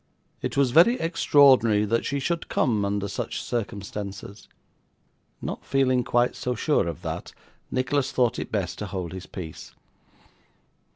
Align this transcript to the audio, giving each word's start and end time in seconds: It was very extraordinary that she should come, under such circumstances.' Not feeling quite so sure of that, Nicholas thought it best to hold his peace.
It 0.41 0.57
was 0.57 0.71
very 0.71 0.99
extraordinary 0.99 1.85
that 1.85 2.05
she 2.07 2.19
should 2.19 2.49
come, 2.49 2.83
under 2.85 3.07
such 3.07 3.39
circumstances.' 3.39 4.47
Not 5.43 5.63
feeling 5.63 6.03
quite 6.03 6.35
so 6.35 6.55
sure 6.55 6.87
of 6.87 7.03
that, 7.03 7.33
Nicholas 7.69 8.11
thought 8.11 8.39
it 8.39 8.51
best 8.51 8.79
to 8.79 8.87
hold 8.87 9.13
his 9.13 9.27
peace. 9.27 9.73